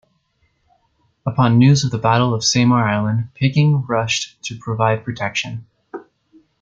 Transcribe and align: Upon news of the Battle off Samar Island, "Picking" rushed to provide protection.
Upon 1.27 1.59
news 1.59 1.83
of 1.83 1.91
the 1.91 1.99
Battle 1.99 2.33
off 2.33 2.43
Samar 2.43 2.89
Island, 2.89 3.27
"Picking" 3.35 3.83
rushed 3.85 4.41
to 4.45 4.57
provide 4.57 5.03
protection. 5.05 5.67